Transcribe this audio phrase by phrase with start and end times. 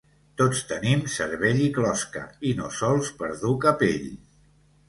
[0.41, 4.13] Tots tenim cervell i closca i no sols per dur capell.